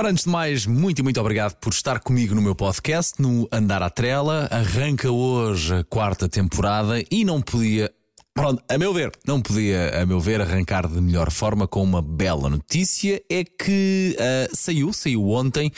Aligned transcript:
Ora, 0.00 0.08
antes 0.08 0.24
de 0.24 0.30
mais, 0.30 0.64
muito 0.64 1.00
e 1.00 1.02
muito 1.02 1.20
obrigado 1.20 1.56
por 1.56 1.74
estar 1.74 2.00
comigo 2.00 2.34
no 2.34 2.40
meu 2.40 2.54
podcast, 2.54 3.20
no 3.20 3.46
Andar 3.52 3.82
à 3.82 3.90
Trela. 3.90 4.48
Arranca 4.50 5.10
hoje 5.10 5.74
a 5.74 5.84
quarta 5.84 6.26
temporada 6.26 7.04
e 7.10 7.22
não 7.22 7.42
podia 7.42 7.92
Pronto, 8.32 8.62
a 8.70 8.78
meu 8.78 8.94
ver, 8.94 9.12
não 9.26 9.42
podia, 9.42 10.00
a 10.00 10.06
meu 10.06 10.18
ver, 10.18 10.40
arrancar 10.40 10.88
de 10.88 10.98
melhor 11.00 11.30
forma 11.30 11.68
com 11.68 11.82
uma 11.82 12.00
bela 12.00 12.48
notícia. 12.48 13.20
É 13.28 13.44
que 13.44 14.16
uh, 14.18 14.56
saiu, 14.56 14.92
saiu 14.94 15.28
ontem 15.28 15.70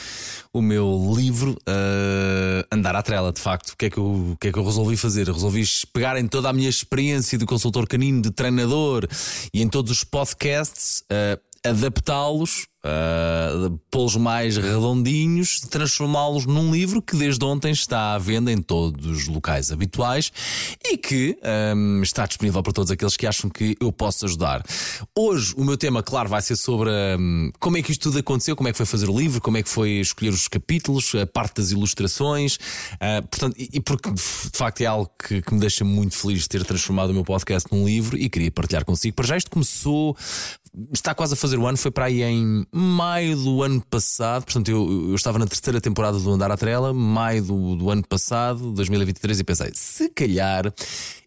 o 0.53 0.61
meu 0.61 1.13
livro 1.13 1.57
uh, 1.67 2.65
Andar 2.71 2.95
à 2.95 3.01
Trela, 3.01 3.33
de 3.33 3.41
facto. 3.41 3.71
O 3.71 3.77
que, 3.77 3.87
é 3.87 3.89
que, 3.89 3.97
eu, 3.97 4.05
o 4.05 4.37
que 4.39 4.47
é 4.47 4.51
que 4.53 4.57
eu 4.57 4.63
resolvi 4.63 4.95
fazer? 4.95 5.27
Resolvi 5.27 5.65
pegar 5.91 6.17
em 6.17 6.27
toda 6.27 6.47
a 6.47 6.53
minha 6.53 6.69
experiência 6.69 7.37
de 7.37 7.45
consultor 7.45 7.85
canino, 7.87 8.21
de 8.21 8.31
treinador 8.31 9.05
e 9.53 9.61
em 9.61 9.67
todos 9.67 9.91
os 9.91 10.03
podcasts, 10.05 11.03
uh, 11.11 11.41
adaptá-los 11.65 12.67
uh, 12.85 13.79
pô-los 13.89 14.15
mais 14.15 14.57
redondinhos, 14.57 15.61
transformá-los 15.61 16.45
num 16.45 16.71
livro 16.71 17.01
que 17.01 17.15
desde 17.15 17.43
ontem 17.45 17.71
está 17.71 18.13
à 18.13 18.17
venda 18.17 18.51
em 18.51 18.61
todos 18.61 19.05
os 19.05 19.27
locais 19.27 19.71
habituais 19.71 20.31
e 20.83 20.97
que 20.97 21.37
um, 21.75 22.01
está 22.01 22.25
disponível 22.25 22.61
para 22.61 22.73
todos 22.73 22.91
aqueles 22.91 23.15
que 23.15 23.25
acham 23.25 23.49
que 23.49 23.77
eu 23.79 23.91
posso 23.91 24.25
ajudar. 24.25 24.63
Hoje 25.17 25.53
o 25.57 25.63
meu 25.63 25.77
tema, 25.77 26.03
claro, 26.03 26.29
vai 26.29 26.41
ser 26.41 26.55
sobre 26.55 26.89
um, 27.17 27.51
como 27.59 27.77
é 27.77 27.81
que 27.81 27.91
isto 27.91 28.03
tudo 28.03 28.19
aconteceu, 28.19 28.55
como 28.55 28.67
é 28.67 28.71
que 28.71 28.77
foi 28.77 28.85
fazer 28.85 29.09
o 29.09 29.17
livro, 29.17 29.41
como 29.41 29.57
é 29.57 29.63
que 29.63 29.69
foi 29.69 29.91
escolher 29.99 30.29
os 30.29 30.47
capítulos, 30.47 31.13
a 31.15 31.25
parte 31.25 31.61
das 31.61 31.71
ilustrações, 31.71 32.55
uh, 32.95 33.25
portanto, 33.29 33.55
e, 33.57 33.69
e, 33.73 33.79
porque 33.79 34.11
de 34.11 34.57
facto 34.57 34.81
é 34.81 34.85
algo 34.85 35.09
que, 35.25 35.41
que 35.41 35.53
me 35.53 35.59
deixa 35.59 35.85
muito 35.85 36.15
feliz 36.15 36.41
de 36.41 36.49
ter 36.49 36.65
transformado 36.65 37.11
o 37.11 37.13
meu 37.13 37.23
podcast 37.23 37.69
num 37.71 37.85
livro 37.85 38.17
e 38.17 38.29
queria 38.29 38.51
partilhar 38.51 38.83
consigo. 38.83 39.15
Para 39.15 39.27
já 39.27 39.37
isto 39.37 39.49
começou, 39.49 40.17
está 40.91 41.13
quase 41.13 41.33
a 41.33 41.37
fazer 41.37 41.57
o 41.57 41.67
ano, 41.67 41.77
foi 41.77 41.91
para 41.91 42.05
aí 42.05 42.23
em 42.23 42.65
maio 42.71 43.35
do 43.37 43.61
ano 43.61 43.81
passado, 43.81 44.45
portanto, 44.45 44.69
eu, 44.69 45.09
eu 45.09 45.15
estava 45.15 45.37
na 45.37 45.45
terceira 45.45 45.79
temporada 45.79 46.17
do 46.17 46.31
Andar 46.31 46.51
à 46.51 46.57
Trela, 46.57 46.93
maio 46.93 47.43
do, 47.43 47.75
do 47.75 47.89
ano 47.89 48.03
passado, 48.07 48.71
2023, 48.71 49.39
e 49.39 49.43
pensei, 49.43 49.71
se 49.73 50.09
calhar. 50.09 50.73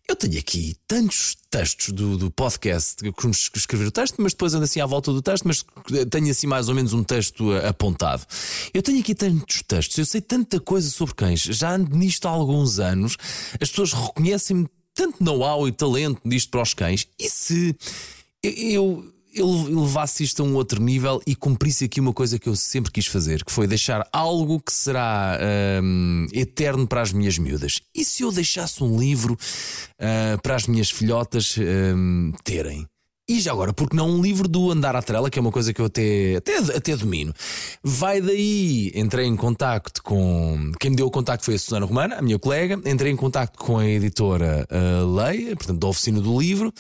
Eu 0.09 0.15
tenho 0.15 0.39
aqui 0.39 0.77
tantos 0.87 1.37
textos 1.51 1.93
do, 1.93 2.17
do 2.17 2.31
podcast 2.31 3.03
que 3.03 3.59
escrever 3.59 3.89
o 3.89 3.91
texto, 3.91 4.23
mas 4.23 4.33
depois 4.33 4.55
ando 4.55 4.63
assim 4.63 4.81
à 4.81 4.87
volta 4.87 5.13
do 5.13 5.21
texto, 5.21 5.45
mas 5.49 5.65
tenho 6.09 6.31
assim 6.31 6.47
mais 6.47 6.69
ou 6.69 6.77
menos 6.77 6.93
um 6.93 7.03
texto 7.03 7.53
apontado. 7.69 8.25
Eu 8.73 8.83
tenho 8.83 9.01
aqui 9.01 9.17
tantos 9.17 9.65
textos, 9.67 9.99
eu 9.99 10.07
sei 10.07 10.21
tanta 10.21 10.61
coisa 10.61 10.89
sobre 10.91 11.13
cães, 11.17 11.41
já 11.41 11.75
ando 11.75 11.97
nisto 11.97 12.29
há 12.29 12.31
alguns 12.31 12.79
anos, 12.79 13.17
as 13.61 13.69
pessoas 13.69 13.93
reconhecem-me 13.93 14.69
tanto 14.95 15.25
know-how 15.25 15.67
e 15.67 15.73
talento 15.73 16.21
disto 16.25 16.51
para 16.51 16.63
os 16.63 16.73
cães, 16.73 17.09
e 17.19 17.29
se 17.29 17.77
eu 18.45 19.13
ele 19.37 19.75
levasse 19.75 20.25
isto 20.25 20.43
a 20.43 20.47
um 20.47 20.55
outro 20.55 20.83
nível 20.83 21.21
e 21.27 21.35
cumprisse 21.35 21.85
aqui 21.85 22.01
uma 22.01 22.13
coisa 22.13 22.39
que 22.39 22.49
eu 22.49 22.57
sempre 22.57 22.91
quis 22.91 23.07
fazer, 23.07 23.45
que 23.45 23.53
foi 23.53 23.67
deixar 23.67 24.07
algo 24.13 24.61
que 24.61 24.73
será 24.73 25.39
um, 25.83 26.27
eterno 26.33 26.87
para 26.87 27.03
as 27.03 27.13
minhas 27.13 27.39
miúdas. 27.39 27.81
E 27.95 28.05
se 28.05 28.23
eu 28.23 28.33
deixasse 28.33 28.83
um 28.83 28.99
livro 28.99 29.35
uh, 29.35 30.41
para 30.43 30.57
as 30.57 30.67
minhas 30.67 30.91
filhotas 30.91 31.57
um, 31.59 32.33
terem? 32.43 32.87
E 33.29 33.41
já 33.41 33.51
agora, 33.51 33.73
porque 33.73 33.97
não 33.97 34.09
um 34.09 34.23
livro 34.23 34.47
do 34.47 34.71
Andar 34.71 34.95
à 34.95 35.03
Trela, 35.03 35.29
que 35.29 35.37
é 35.37 35.43
uma 35.43 35.51
coisa 35.51 35.73
que 35.73 35.81
eu 35.81 35.87
até, 35.87 36.37
até, 36.37 36.59
até 36.59 36.97
domino. 36.97 37.35
Vai 37.83 38.21
daí, 38.21 38.93
entrei 38.95 39.27
em 39.27 39.35
contacto 39.35 40.01
com. 40.01 40.71
Quem 40.79 40.91
me 40.91 40.97
deu 40.97 41.09
o 41.09 41.11
contacto 41.11 41.45
foi 41.45 41.57
a 41.57 41.59
Susana 41.59 41.85
Romana, 41.85 42.19
a 42.19 42.23
minha 42.23 42.39
colega. 42.39 42.81
Entrei 42.89 43.11
em 43.11 43.17
contacto 43.17 43.59
com 43.59 43.79
a 43.79 43.87
editora 43.87 44.65
uh, 44.71 45.13
Leia, 45.13 45.57
portanto, 45.57 45.81
da 45.81 45.89
oficina 45.89 46.21
do 46.21 46.39
livro 46.39 46.73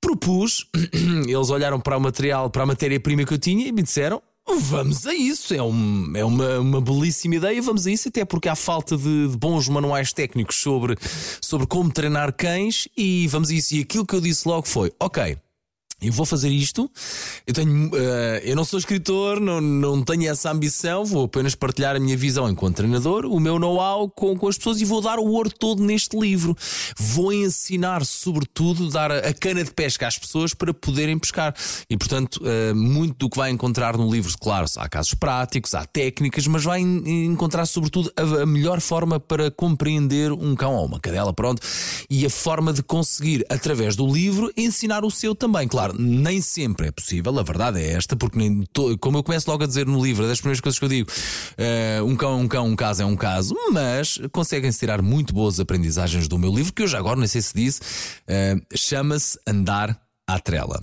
propus, 0.00 0.66
eles 1.28 1.50
olharam 1.50 1.80
para 1.80 1.96
o 1.96 2.00
material, 2.00 2.50
para 2.50 2.62
a 2.62 2.66
matéria-prima 2.66 3.24
que 3.24 3.34
eu 3.34 3.38
tinha 3.38 3.66
e 3.66 3.72
me 3.72 3.82
disseram: 3.82 4.22
Vamos 4.58 5.06
a 5.06 5.14
isso, 5.14 5.54
é, 5.54 5.62
um, 5.62 6.12
é 6.14 6.24
uma, 6.24 6.58
uma 6.58 6.80
belíssima 6.80 7.36
ideia, 7.36 7.62
vamos 7.62 7.86
a 7.86 7.90
isso, 7.90 8.08
até 8.08 8.24
porque 8.24 8.48
há 8.48 8.56
falta 8.56 8.96
de, 8.96 9.28
de, 9.28 9.36
bons 9.36 9.68
manuais 9.68 10.12
técnicos 10.12 10.56
sobre, 10.56 10.96
sobre 11.40 11.66
como 11.66 11.92
treinar 11.92 12.32
cães 12.32 12.88
e 12.96 13.28
vamos 13.28 13.50
a 13.50 13.54
isso. 13.54 13.74
E 13.74 13.80
aquilo 13.80 14.06
que 14.06 14.14
eu 14.14 14.20
disse 14.20 14.48
logo 14.48 14.66
foi: 14.66 14.92
ok, 14.98 15.36
eu 16.02 16.12
vou 16.12 16.24
fazer 16.24 16.48
isto. 16.48 16.90
Eu 17.46 17.52
tenho, 17.52 17.88
uh, 17.88 18.38
eu 18.42 18.56
não 18.56 18.64
sou 18.64 18.78
escritor, 18.78 19.38
não, 19.38 19.60
não 19.60 20.02
tenho 20.02 20.30
essa 20.30 20.50
ambição. 20.50 21.04
Vou 21.04 21.24
apenas 21.24 21.54
partilhar 21.54 21.94
a 21.94 21.98
minha 21.98 22.16
visão 22.16 22.48
enquanto 22.48 22.76
treinador, 22.76 23.26
o 23.26 23.38
meu 23.38 23.58
know-how 23.58 24.08
com, 24.08 24.36
com 24.36 24.48
as 24.48 24.56
pessoas 24.56 24.80
e 24.80 24.84
vou 24.86 25.02
dar 25.02 25.18
o 25.18 25.26
ouro 25.26 25.50
todo 25.50 25.82
neste 25.82 26.18
livro. 26.18 26.56
Vou 26.98 27.32
ensinar, 27.32 28.04
sobretudo, 28.06 28.88
dar 28.88 29.12
a, 29.12 29.18
a 29.18 29.34
cana 29.34 29.62
de 29.62 29.72
pesca 29.72 30.06
às 30.06 30.18
pessoas 30.18 30.54
para 30.54 30.72
poderem 30.72 31.18
pescar. 31.18 31.54
E, 31.88 31.96
portanto, 31.98 32.40
uh, 32.42 32.74
muito 32.74 33.18
do 33.18 33.28
que 33.28 33.36
vai 33.36 33.50
encontrar 33.50 33.98
no 33.98 34.10
livro, 34.10 34.32
claro, 34.40 34.66
há 34.78 34.88
casos 34.88 35.12
práticos, 35.12 35.74
há 35.74 35.84
técnicas, 35.84 36.46
mas 36.46 36.64
vai 36.64 36.80
encontrar, 36.80 37.66
sobretudo, 37.66 38.10
a, 38.16 38.42
a 38.42 38.46
melhor 38.46 38.80
forma 38.80 39.20
para 39.20 39.50
compreender 39.50 40.32
um 40.32 40.54
cão 40.54 40.74
ou 40.74 40.86
uma 40.86 40.98
cadela, 40.98 41.32
pronto, 41.34 41.60
e 42.08 42.24
a 42.24 42.30
forma 42.30 42.72
de 42.72 42.82
conseguir, 42.82 43.44
através 43.50 43.96
do 43.96 44.06
livro, 44.10 44.50
ensinar 44.56 45.04
o 45.04 45.10
seu 45.10 45.34
também, 45.34 45.68
claro 45.68 45.89
Claro, 45.90 45.96
nem 45.98 46.40
sempre 46.40 46.88
é 46.88 46.90
possível, 46.90 47.38
a 47.38 47.42
verdade 47.42 47.80
é 47.80 47.92
esta, 47.92 48.16
porque 48.16 48.38
nem 48.38 48.62
to, 48.72 48.96
como 48.98 49.18
eu 49.18 49.22
começo 49.22 49.50
logo 49.50 49.64
a 49.64 49.66
dizer 49.66 49.86
no 49.86 50.02
livro, 50.02 50.24
é 50.24 50.28
das 50.28 50.40
primeiras 50.40 50.60
coisas 50.60 50.78
que 50.78 50.84
eu 50.84 50.88
digo, 50.88 51.10
uh, 51.10 52.04
um 52.04 52.16
cão 52.16 52.32
é 52.32 52.36
um 52.36 52.48
cão, 52.48 52.66
um 52.66 52.76
caso 52.76 53.02
é 53.02 53.06
um 53.06 53.16
caso, 53.16 53.54
mas 53.72 54.18
conseguem-se 54.32 54.78
tirar 54.78 55.02
muito 55.02 55.34
boas 55.34 55.58
aprendizagens 55.58 56.28
do 56.28 56.38
meu 56.38 56.54
livro, 56.54 56.72
que 56.72 56.82
eu 56.82 56.88
já 56.88 56.98
agora, 56.98 57.18
nem 57.18 57.26
sei 57.26 57.42
se 57.42 57.54
disse, 57.54 57.80
uh, 57.80 58.76
chama-se 58.76 59.38
Andar 59.46 60.00
à 60.26 60.38
Trela. 60.38 60.80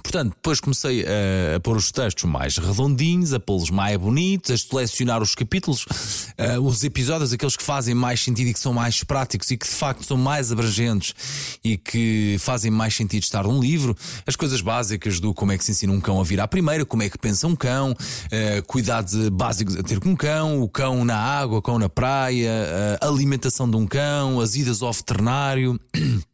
Portanto, 0.00 0.30
depois 0.34 0.58
comecei 0.58 1.04
a, 1.04 1.56
a, 1.56 1.60
pôr 1.60 1.76
os 1.76 1.92
textos 1.92 2.24
mais 2.24 2.56
redondinhos, 2.56 3.34
a 3.34 3.40
pô-los 3.40 3.70
mais 3.70 3.96
bonitos, 3.96 4.50
a 4.50 4.56
selecionar 4.56 5.22
os 5.22 5.34
capítulos, 5.34 5.84
uh, 5.84 6.60
os 6.62 6.82
episódios, 6.82 7.32
aqueles 7.32 7.56
que 7.56 7.62
fazem 7.62 7.94
mais 7.94 8.20
sentido 8.20 8.48
e 8.48 8.54
que 8.54 8.58
são 8.58 8.72
mais 8.72 9.04
práticos 9.04 9.50
e 9.50 9.56
que 9.56 9.66
de 9.66 9.72
facto 9.72 10.04
são 10.04 10.16
mais 10.16 10.50
abrangentes 10.50 11.14
e 11.62 11.76
que 11.76 12.36
fazem 12.38 12.70
mais 12.70 12.94
sentido 12.94 13.22
estar 13.22 13.44
num 13.44 13.60
livro. 13.60 13.94
As 14.26 14.34
coisas 14.34 14.62
básicas 14.62 15.20
do 15.20 15.34
como 15.34 15.52
é 15.52 15.58
que 15.58 15.64
se 15.64 15.72
ensina 15.72 15.92
um 15.92 16.00
cão 16.00 16.20
a 16.20 16.24
virar 16.24 16.48
primeiro, 16.48 16.86
como 16.86 17.02
é 17.02 17.10
que 17.10 17.18
pensa 17.18 17.46
um 17.46 17.54
cão, 17.54 17.92
uh, 17.92 18.62
cuidados 18.66 19.28
básicos 19.28 19.76
a 19.76 19.82
ter 19.82 20.00
com 20.00 20.10
um 20.10 20.16
cão, 20.16 20.62
o 20.62 20.68
cão 20.68 21.04
na 21.04 21.16
água, 21.16 21.58
o 21.58 21.62
cão 21.62 21.78
na 21.78 21.88
praia, 21.88 22.98
a 23.00 23.06
uh, 23.06 23.12
alimentação 23.12 23.70
de 23.70 23.76
um 23.76 23.86
cão, 23.86 24.40
as 24.40 24.54
idas 24.54 24.80
ao 24.80 24.92
veterinário. 24.92 25.78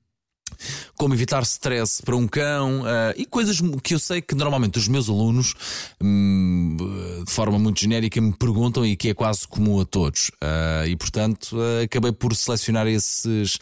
como 0.97 1.15
evitar 1.15 1.43
stress 1.43 2.03
para 2.03 2.17
um 2.17 2.27
cão 2.27 2.83
uh, 2.83 3.15
e 3.17 3.25
coisas 3.25 3.61
que 3.83 3.95
eu 3.95 3.99
sei 3.99 4.21
que 4.21 4.35
normalmente 4.35 4.79
os 4.79 4.89
meus 4.89 5.09
alunos, 5.09 5.55
um, 6.01 6.77
de 7.25 7.33
forma 7.33 7.59
muito 7.59 7.81
genérica, 7.81 8.21
me 8.21 8.33
perguntam 8.33 8.85
e 8.85 8.97
que 8.97 9.11
é 9.11 9.15
quase 9.15 9.47
comum 9.47 9.81
a 9.81 9.85
todos. 9.85 10.31
Uh, 10.43 10.87
e 10.89 10.97
portanto 10.97 11.57
uh, 11.57 11.85
acabei 11.85 12.13
por 12.13 12.35
selecionar 12.35 12.87
esses, 12.87 13.59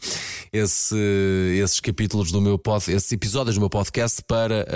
esse, 0.52 0.96
esses 1.62 1.80
capítulos 1.80 2.32
do 2.32 2.40
meu 2.40 2.58
podcast, 2.58 2.96
esses 2.96 3.12
episódios 3.12 3.56
do 3.56 3.60
meu 3.60 3.70
podcast 3.70 4.22
para, 4.22 4.66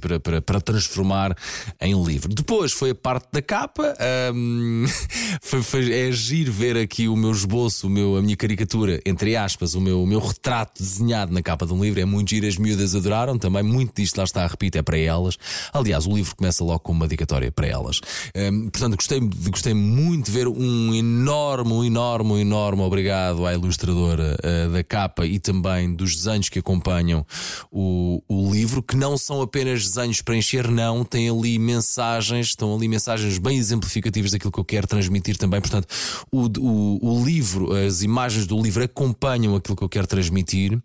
para, 0.00 0.20
para, 0.20 0.42
para, 0.42 0.60
transformar 0.60 1.36
em 1.80 2.02
livro. 2.02 2.32
Depois 2.32 2.72
foi 2.72 2.90
a 2.90 2.94
parte 2.94 3.28
da 3.32 3.42
capa, 3.42 3.94
um, 4.34 4.84
foi, 5.42 5.62
foi, 5.62 5.92
é 5.92 6.08
agir 6.08 6.50
ver 6.50 6.76
aqui 6.76 7.08
o 7.08 7.16
meu 7.16 7.30
esboço, 7.30 7.86
o 7.86 7.90
meu, 7.90 8.16
a 8.16 8.22
minha 8.22 8.36
caricatura, 8.36 9.00
entre 9.04 9.36
aspas, 9.36 9.74
o 9.74 9.80
meu, 9.80 10.02
o 10.02 10.06
meu 10.06 10.20
retrato 10.20 10.82
desenhado 10.82 11.25
na 11.32 11.42
capa 11.42 11.66
de 11.66 11.72
um 11.72 11.82
livro, 11.82 12.00
é 12.00 12.04
muito 12.04 12.30
giro, 12.30 12.46
as 12.46 12.56
miúdas 12.56 12.94
adoraram 12.94 13.38
também, 13.38 13.62
muito 13.62 13.94
disto 13.94 14.16
lá 14.18 14.24
está, 14.24 14.46
repito, 14.46 14.78
é 14.78 14.82
para 14.82 14.98
elas. 14.98 15.36
Aliás, 15.72 16.06
o 16.06 16.14
livro 16.14 16.34
começa 16.36 16.64
logo 16.64 16.80
com 16.80 16.92
uma 16.92 17.06
dedicatória 17.06 17.50
para 17.50 17.66
elas. 17.66 18.00
Um, 18.34 18.68
portanto, 18.68 18.96
gostei, 18.96 19.20
gostei 19.20 19.74
muito 19.74 20.26
de 20.26 20.30
ver 20.30 20.48
um 20.48 20.94
enorme, 20.94 21.72
um 21.72 21.84
enorme, 21.84 22.32
um 22.32 22.38
enorme 22.38 22.82
obrigado 22.82 23.46
à 23.46 23.54
ilustradora 23.54 24.36
uh, 24.42 24.72
da 24.72 24.82
capa 24.82 25.26
e 25.26 25.38
também 25.38 25.94
dos 25.94 26.16
desenhos 26.16 26.48
que 26.48 26.58
acompanham 26.58 27.26
o, 27.70 28.22
o 28.28 28.52
livro, 28.52 28.82
que 28.82 28.96
não 28.96 29.16
são 29.16 29.40
apenas 29.42 29.84
desenhos 29.88 30.22
para 30.22 30.36
encher, 30.36 30.68
não, 30.68 31.04
tem 31.04 31.28
ali 31.28 31.58
mensagens, 31.58 32.48
estão 32.48 32.74
ali 32.74 32.88
mensagens 32.88 33.38
bem 33.38 33.56
exemplificativas 33.58 34.30
daquilo 34.30 34.52
que 34.52 34.60
eu 34.60 34.64
quero 34.64 34.86
transmitir 34.86 35.36
também. 35.36 35.60
Portanto, 35.60 35.88
o, 36.30 36.46
o, 36.58 37.20
o 37.20 37.24
livro, 37.24 37.72
as 37.72 38.02
imagens 38.02 38.46
do 38.46 38.60
livro 38.60 38.82
acompanham 38.82 39.54
aquilo 39.54 39.76
que 39.76 39.84
eu 39.84 39.88
quero 39.88 40.06
transmitir. 40.06 40.80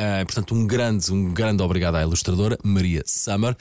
Uh, 0.00 0.26
portanto, 0.26 0.54
um 0.54 0.66
grande, 0.66 1.10
um 1.10 1.32
grande 1.32 1.62
obrigado 1.62 1.94
à 1.94 2.02
ilustradora 2.02 2.58
Maria 2.62 3.02
Summer. 3.06 3.56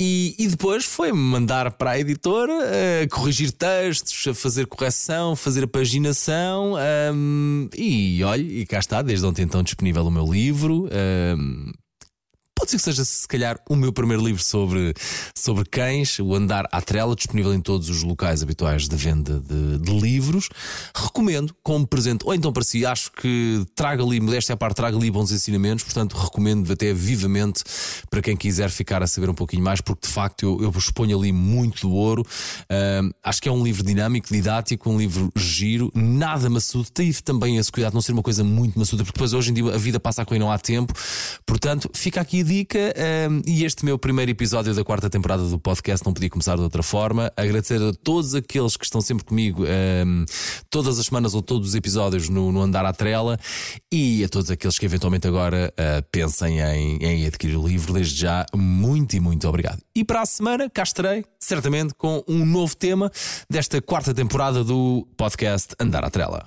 E, 0.00 0.34
e 0.36 0.48
depois 0.48 0.84
foi-me 0.84 1.18
mandar 1.18 1.70
para 1.72 1.92
a 1.92 1.98
editora 1.98 2.52
uh, 2.52 3.08
corrigir 3.08 3.52
textos, 3.52 4.26
a 4.26 4.34
fazer 4.34 4.66
correção, 4.66 5.36
fazer 5.36 5.64
a 5.64 5.68
paginação. 5.68 6.74
Um, 7.14 7.68
e 7.76 8.22
olha, 8.24 8.42
e 8.42 8.66
cá 8.66 8.80
está, 8.80 9.00
desde 9.00 9.24
ontem 9.24 9.42
então 9.42 9.62
disponível 9.62 10.04
o 10.04 10.10
meu 10.10 10.26
livro. 10.26 10.88
Um, 11.38 11.72
Ser 12.70 12.76
que 12.76 12.82
seja, 12.84 13.04
se 13.04 13.26
calhar, 13.26 13.58
o 13.68 13.74
meu 13.74 13.92
primeiro 13.92 14.24
livro 14.24 14.40
sobre, 14.40 14.94
sobre 15.34 15.64
cães, 15.64 16.20
o 16.20 16.36
Andar 16.36 16.68
à 16.70 16.80
Trela, 16.80 17.16
disponível 17.16 17.52
em 17.52 17.60
todos 17.60 17.88
os 17.88 18.04
locais 18.04 18.44
habituais 18.44 18.86
de 18.86 18.94
venda 18.94 19.40
de, 19.40 19.78
de 19.78 19.98
livros. 19.98 20.48
Recomendo 20.94 21.52
como 21.64 21.84
presente, 21.84 22.24
ou 22.24 22.32
então 22.32 22.52
para 22.52 22.62
si, 22.62 22.86
acho 22.86 23.10
que 23.10 23.66
traga 23.74 24.04
ali, 24.04 24.20
modéstia 24.20 24.52
à 24.52 24.56
parte, 24.56 24.76
traga 24.76 24.96
ali 24.96 25.10
bons 25.10 25.32
ensinamentos, 25.32 25.82
portanto, 25.82 26.16
recomendo 26.16 26.72
até 26.72 26.94
vivamente 26.94 27.64
para 28.08 28.22
quem 28.22 28.36
quiser 28.36 28.70
ficar 28.70 29.02
a 29.02 29.06
saber 29.08 29.28
um 29.28 29.34
pouquinho 29.34 29.64
mais, 29.64 29.80
porque 29.80 30.06
de 30.06 30.12
facto 30.12 30.44
eu, 30.44 30.62
eu 30.62 30.70
exponho 30.70 31.18
ali 31.18 31.32
muito 31.32 31.88
do 31.88 31.92
ouro. 31.92 32.22
Uh, 32.22 33.12
acho 33.24 33.42
que 33.42 33.48
é 33.48 33.52
um 33.52 33.64
livro 33.64 33.82
dinâmico, 33.82 34.28
didático, 34.32 34.88
um 34.88 34.96
livro 34.96 35.32
giro, 35.34 35.90
nada 35.92 36.48
maçudo. 36.48 36.86
Tive 36.94 37.20
também 37.20 37.56
esse 37.56 37.72
cuidado 37.72 37.90
de 37.90 37.94
não 37.96 38.02
ser 38.02 38.12
uma 38.12 38.22
coisa 38.22 38.44
muito 38.44 38.78
maçuda, 38.78 39.02
porque 39.02 39.18
depois 39.18 39.32
hoje 39.32 39.50
em 39.50 39.54
dia 39.54 39.74
a 39.74 39.78
vida 39.78 39.98
passa 39.98 40.24
coisa 40.24 40.36
e 40.36 40.38
não 40.38 40.52
há 40.52 40.58
tempo. 40.58 40.94
Portanto, 41.44 41.90
fica 41.92 42.20
aqui 42.20 42.42
a 42.42 42.44
dica. 42.44 42.59
Uh, 42.62 43.42
e 43.46 43.64
este 43.64 43.84
meu 43.84 43.98
primeiro 43.98 44.30
episódio 44.30 44.74
da 44.74 44.84
quarta 44.84 45.08
temporada 45.08 45.42
do 45.44 45.58
podcast 45.58 46.04
não 46.04 46.12
podia 46.12 46.28
começar 46.28 46.56
de 46.56 46.62
outra 46.62 46.82
forma. 46.82 47.32
Agradecer 47.36 47.80
a 47.82 47.92
todos 47.92 48.34
aqueles 48.34 48.76
que 48.76 48.84
estão 48.84 49.00
sempre 49.00 49.24
comigo 49.24 49.64
uh, 49.64 50.24
todas 50.68 50.98
as 50.98 51.06
semanas 51.06 51.34
ou 51.34 51.42
todos 51.42 51.68
os 51.68 51.74
episódios 51.74 52.28
no, 52.28 52.52
no, 52.52 52.60
Andar 52.60 52.84
à 52.84 52.92
Trela 52.92 53.38
e 53.92 54.24
a 54.24 54.28
todos 54.28 54.50
aqueles 54.50 54.78
que 54.78 54.84
eventualmente 54.84 55.26
agora 55.26 55.72
uh, 55.72 56.02
pensem 56.10 56.60
em, 56.60 56.98
em 56.98 57.26
adquirir 57.26 57.56
o 57.56 57.66
livro. 57.66 57.92
Desde 57.92 58.20
já, 58.20 58.44
muito 58.54 59.16
e 59.16 59.20
muito 59.20 59.48
obrigado. 59.48 59.80
E 59.94 60.04
para 60.04 60.22
a 60.22 60.26
semana, 60.26 60.68
cá 60.68 60.82
estarei, 60.82 61.24
certamente, 61.38 61.94
com 61.94 62.22
um 62.28 62.44
novo 62.44 62.76
tema 62.76 63.10
desta 63.48 63.80
quarta 63.80 64.14
temporada 64.14 64.62
do 64.64 65.06
podcast 65.16 65.74
Andar 65.78 66.04
à 66.04 66.10
Trela. 66.10 66.46